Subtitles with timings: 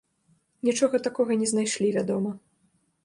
[0.69, 2.31] Нічога такога не знайшлі, вядома.